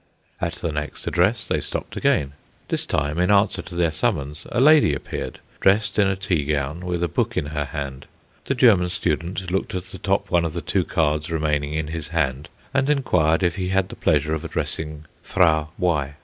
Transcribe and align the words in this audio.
At 0.41 0.53
the 0.53 0.71
next 0.71 1.05
address 1.05 1.47
they 1.47 1.61
stopped 1.61 1.95
again. 1.95 2.33
This 2.69 2.87
time, 2.87 3.19
in 3.19 3.29
answer 3.29 3.61
to 3.61 3.75
their 3.75 3.91
summons, 3.91 4.47
a 4.51 4.59
lady 4.59 4.95
appeared, 4.95 5.39
dressed 5.59 5.99
in 5.99 6.07
a 6.07 6.15
tea 6.15 6.43
gown, 6.43 6.83
with 6.87 7.03
a 7.03 7.07
book 7.07 7.37
in 7.37 7.45
her 7.45 7.65
hand. 7.65 8.07
The 8.45 8.55
German 8.55 8.89
student 8.89 9.51
looked 9.51 9.75
at 9.75 9.83
the 9.83 9.99
top 9.99 10.31
one 10.31 10.43
of 10.43 10.65
two 10.65 10.85
cards 10.85 11.29
remaining 11.29 11.75
in 11.75 11.89
his 11.89 12.07
hand, 12.07 12.49
and 12.73 12.89
enquired 12.89 13.43
if 13.43 13.57
he 13.57 13.69
had 13.69 13.89
the 13.89 13.95
pleasure 13.95 14.33
of 14.33 14.43
addressing 14.43 15.05
Frau 15.21 15.67
Y. 15.77 16.15